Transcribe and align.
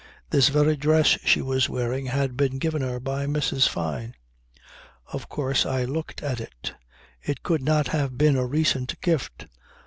This 0.31 0.49
very 0.49 0.75
dress 0.75 1.19
she 1.25 1.43
was 1.43 1.69
wearing 1.69 2.07
had 2.07 2.35
been 2.35 2.57
given 2.57 2.81
her 2.81 2.99
by 2.99 3.27
Mrs. 3.27 3.67
Fyne. 3.67 4.15
Of 5.13 5.29
course 5.29 5.63
I 5.63 5.83
looked 5.83 6.23
at 6.23 6.41
it. 6.41 6.73
It 7.21 7.43
could 7.43 7.61
not 7.61 7.89
have 7.89 8.17
been 8.17 8.35
a 8.35 8.47
recent 8.47 8.99
gift. 9.01 9.45